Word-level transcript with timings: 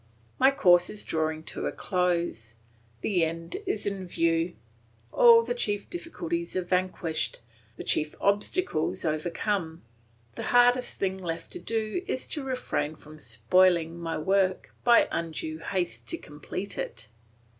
My 0.39 0.49
course 0.49 0.89
is 0.89 1.03
drawing 1.03 1.43
to 1.43 1.67
a 1.67 1.71
close; 1.71 2.55
the 3.01 3.23
end 3.23 3.57
is 3.67 3.85
in 3.85 4.07
view. 4.07 4.55
All 5.11 5.43
the 5.43 5.53
chief 5.53 5.91
difficulties 5.91 6.55
are 6.55 6.63
vanquished, 6.63 7.41
the 7.77 7.83
chief 7.83 8.15
obstacles 8.19 9.05
overcome; 9.05 9.83
the 10.33 10.41
hardest 10.57 10.97
thing 10.97 11.19
left 11.19 11.51
to 11.51 11.59
do 11.59 12.01
is 12.07 12.25
to 12.29 12.43
refrain 12.43 12.95
from 12.95 13.19
spoiling 13.19 13.99
my 13.99 14.17
work 14.17 14.73
by 14.83 15.07
undue 15.11 15.59
haste 15.59 16.07
to 16.07 16.17
complete 16.17 16.79
it. 16.79 17.09